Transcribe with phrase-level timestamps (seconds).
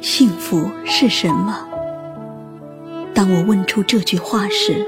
[0.00, 1.66] 幸福是什么？
[3.14, 4.84] 当我问出这句话时，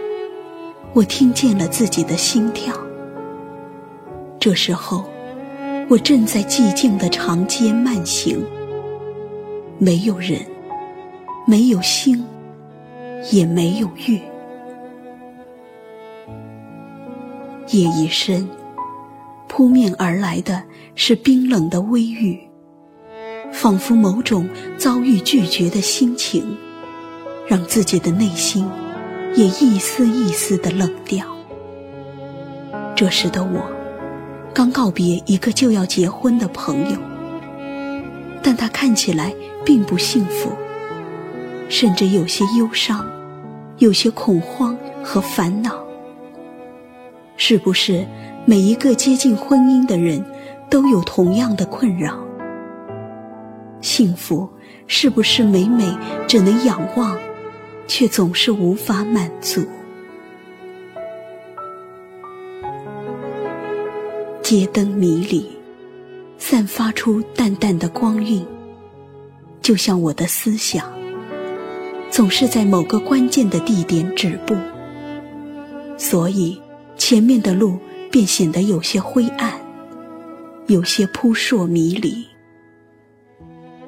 [0.93, 2.75] 我听见了自己的心跳。
[4.39, 5.05] 这时候，
[5.89, 8.45] 我正在寂静的长街慢行，
[9.79, 10.41] 没有人，
[11.47, 12.25] 没有星，
[13.33, 14.21] 也没有月。
[17.69, 18.49] 夜已深，
[19.49, 20.63] 扑面而来的
[20.95, 22.39] 是冰冷的微雨，
[23.53, 26.57] 仿佛某种遭遇拒绝的心情。
[27.47, 28.67] 让自己的内心
[29.35, 31.27] 也一丝一丝的冷掉。
[32.97, 33.63] 这时的我，
[34.55, 36.99] 刚告别一个就要结婚的朋友，
[38.43, 39.31] 但他看起来
[39.65, 40.53] 并不幸福，
[41.69, 43.05] 甚至有些忧伤，
[43.79, 45.83] 有些恐慌和烦恼。
[47.37, 48.07] 是不是
[48.45, 50.25] 每一个接近婚姻的人
[50.71, 52.17] 都有同样的困扰？
[53.81, 54.49] 幸福
[54.87, 55.93] 是不是每每
[56.29, 57.19] 只能仰望？
[57.87, 59.63] 却总是无法满足。
[64.41, 65.51] 街灯迷离，
[66.39, 68.47] 散发出淡淡的光晕，
[69.65, 70.93] 就像我的思想，
[72.11, 74.55] 总是在某个关键的地点止步，
[75.97, 76.61] 所以
[76.99, 77.79] 前面的路
[78.11, 79.59] 便显得有些灰暗，
[80.67, 82.27] 有些扑朔迷离。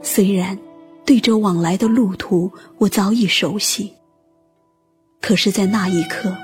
[0.03, 0.59] 虽然。
[1.05, 3.93] 对着往来的路途，我早已熟悉。
[5.21, 6.37] 可是，在那一刻，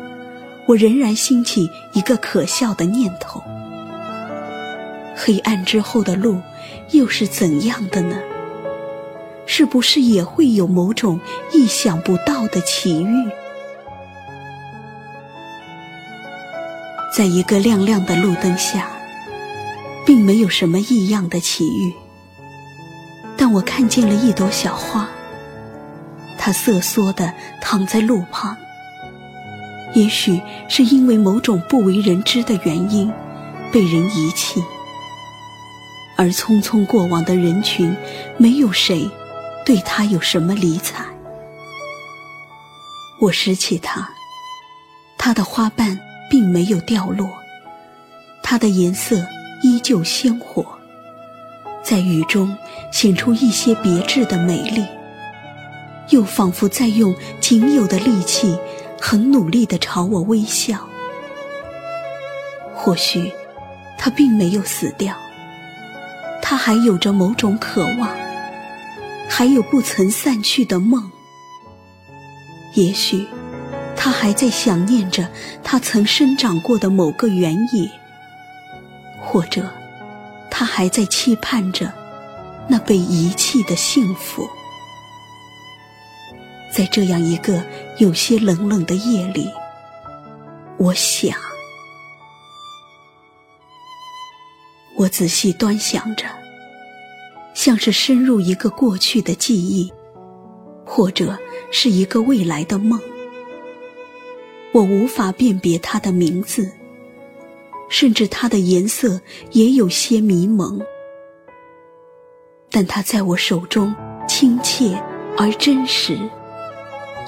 [0.68, 3.42] 我仍然兴起一个可笑的念头：
[5.16, 6.40] 黑暗之后的路
[6.92, 8.16] 又是怎样的呢？
[9.46, 11.20] 是不是也会有某种
[11.52, 13.28] 意想不到的奇遇？
[17.14, 18.88] 在一个亮亮的路灯下，
[20.06, 21.92] 并没有什么异样的奇遇。
[23.36, 25.08] 但我看见了一朵小花，
[26.38, 28.56] 它瑟缩的躺在路旁。
[29.94, 33.12] 也许是因为某种不为人知的原因，
[33.70, 34.62] 被人遗弃。
[36.16, 37.94] 而匆匆过往的人群，
[38.38, 39.10] 没有谁
[39.64, 41.04] 对它有什么理睬。
[43.20, 44.08] 我拾起它，
[45.16, 47.28] 它的花瓣并没有掉落，
[48.42, 49.24] 它的颜色
[49.62, 50.66] 依旧鲜活。
[51.84, 52.56] 在雨中
[52.90, 54.84] 显出一些别致的美丽，
[56.10, 58.58] 又仿佛在用仅有的力气，
[59.00, 60.78] 很努力地朝我微笑。
[62.74, 63.32] 或许，
[63.96, 65.14] 他并没有死掉，
[66.40, 68.08] 他还有着某种渴望，
[69.34, 71.10] 还有不曾散去的梦。
[72.74, 73.26] 也许，
[73.96, 75.26] 他还在想念着
[75.64, 77.90] 他曾生长过的某个原野，
[79.22, 79.66] 或者。
[80.50, 81.90] 他还在期盼着
[82.68, 84.46] 那被遗弃的幸福，
[86.70, 87.64] 在这样一个
[87.96, 89.50] 有些冷冷的夜里，
[90.76, 91.34] 我想，
[94.94, 96.26] 我仔细端详着，
[97.54, 99.92] 像是深入一个过去的记忆，
[100.84, 101.38] 或者
[101.70, 103.00] 是一个未来的梦。
[104.72, 106.70] 我无法辨别它的名字。
[107.88, 109.20] 甚至它的颜色
[109.50, 110.80] 也有些迷蒙，
[112.70, 113.94] 但它在我手中
[114.26, 114.98] 亲切
[115.36, 116.18] 而真实，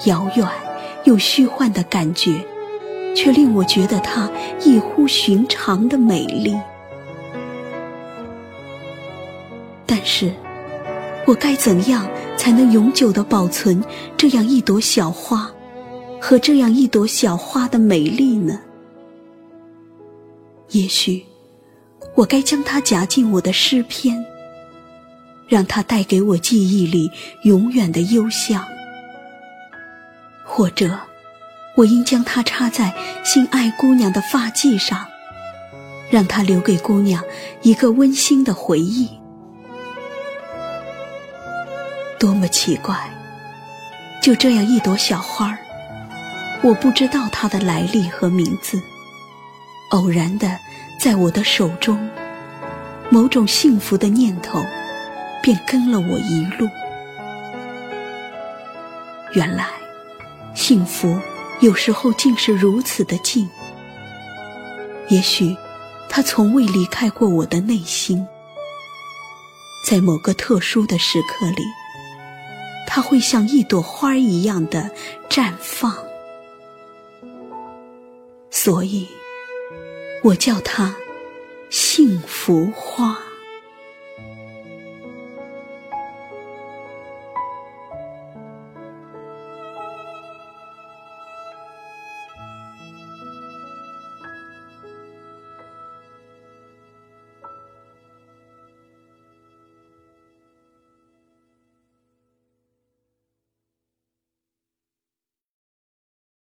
[0.07, 0.49] 遥远
[1.03, 2.43] 又虚幻的感觉，
[3.15, 4.27] 却令我觉得它
[4.59, 6.57] 异乎寻常的美丽。
[10.07, 10.31] 是，
[11.25, 12.07] 我该怎样
[12.37, 13.83] 才能永久的保存
[14.15, 15.51] 这样一朵小花，
[16.21, 18.61] 和这样一朵小花的美丽呢？
[20.69, 21.25] 也许，
[22.13, 24.23] 我该将它夹进我的诗篇，
[25.47, 27.09] 让它带给我记忆里
[27.43, 28.61] 永远的幽香；
[30.45, 30.99] 或者，
[31.75, 32.93] 我应将它插在
[33.23, 35.03] 心爱姑娘的发髻上，
[36.11, 37.23] 让它留给姑娘
[37.63, 39.09] 一个温馨的回忆。
[42.25, 43.07] 多么奇怪！
[44.19, 45.59] 就这样一朵小花儿，
[46.63, 48.81] 我不知道它的来历和名字。
[49.91, 50.59] 偶然的，
[50.99, 52.09] 在我的手中，
[53.11, 54.59] 某种幸福的念头，
[55.43, 56.67] 便跟了我一路。
[59.33, 59.67] 原来，
[60.55, 61.19] 幸福
[61.59, 63.47] 有时候竟是如此的近。
[65.09, 65.55] 也许，
[66.09, 68.27] 它从未离开过我的内心。
[69.87, 71.63] 在某个特殊的时刻里，
[72.85, 74.89] 它会像一朵花一样的
[75.29, 75.95] 绽放。
[78.49, 79.07] 所以，
[80.23, 80.95] 我叫它
[81.69, 83.24] 幸福花。